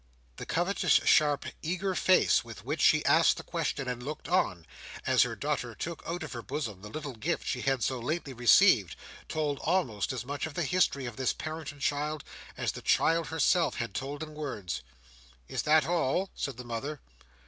[0.37, 4.65] The covetous, sharp, eager face, with which she asked the question and looked on,
[5.05, 8.33] as her daughter took out of her bosom the little gift she had so lately
[8.33, 8.95] received,
[9.27, 12.23] told almost as much of the history of this parent and child
[12.57, 14.81] as the child herself had told in words.
[15.47, 16.99] "Is that all?" said the mother.